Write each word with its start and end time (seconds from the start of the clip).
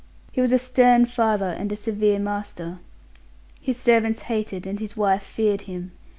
He 0.31 0.41
was 0.41 0.51
a 0.51 0.57
stern 0.57 1.05
father 1.05 1.51
and 1.51 1.71
a 1.71 1.75
severe 1.75 2.17
master. 2.17 2.79
His 3.61 3.77
servants 3.77 4.23
hated, 4.23 4.65
and 4.65 4.79
his 4.79 4.97
wife 4.97 5.21
feared 5.21 5.61
him. 5.69 5.91